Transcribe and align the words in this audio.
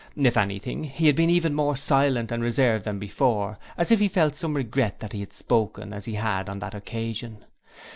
If 0.15 0.35
anything, 0.35 0.85
he 0.85 1.05
had 1.05 1.15
been 1.15 1.29
even 1.29 1.53
more 1.53 1.77
silent 1.77 2.31
and 2.31 2.41
reserved 2.41 2.85
than 2.85 2.97
before, 2.97 3.59
as 3.77 3.91
if 3.91 3.99
he 3.99 4.07
felt 4.07 4.35
some 4.35 4.55
regret 4.57 4.99
that 4.99 5.13
he 5.13 5.19
had 5.19 5.31
spoken 5.31 5.93
as 5.93 6.05
he 6.05 6.15
had 6.15 6.49
on 6.49 6.57
that 6.57 6.73
occasion. 6.73 7.45